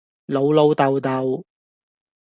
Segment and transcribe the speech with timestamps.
[0.25, 1.43] 老老竇竇